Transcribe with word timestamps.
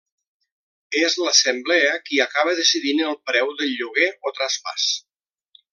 És 1.01 1.17
l'assemblea 1.25 1.91
qui 2.09 2.23
acaba 2.25 2.57
decidint 2.61 3.05
el 3.11 3.21
preu 3.31 3.55
del 3.61 3.75
lloguer 3.77 4.09
o 4.31 4.35
traspàs. 4.41 4.89